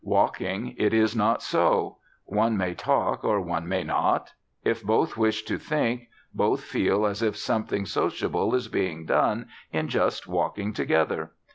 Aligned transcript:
Walking, 0.03 0.73
it 0.79 0.95
is 0.95 1.15
not 1.15 1.43
so. 1.43 1.99
One 2.25 2.57
may 2.57 2.73
talk 2.73 3.23
or 3.23 3.39
one 3.39 3.67
may 3.69 3.83
not. 3.83 4.33
If 4.63 4.81
both 4.81 5.15
wish 5.15 5.43
to 5.43 5.59
think, 5.59 6.07
both 6.33 6.63
feel 6.63 7.05
as 7.05 7.21
if 7.21 7.37
something 7.37 7.85
sociable 7.85 8.55
is 8.55 8.67
being 8.67 9.05
done 9.05 9.45
in 9.71 9.89
just 9.89 10.25
walking 10.27 10.73
together. 10.73 11.33